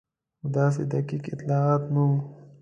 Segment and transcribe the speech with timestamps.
[0.39, 2.17] خو داسې دقیق اطلاعات نه وو.